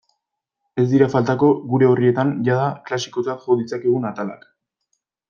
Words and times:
Ez 0.83 0.85
dira 0.93 1.07
faltako 1.15 1.49
gure 1.73 1.89
orrietan 1.89 2.31
jada 2.47 2.67
klasikotzat 2.91 3.47
jo 3.49 3.59
ditzakegun 3.61 4.09
atalak. 4.13 4.49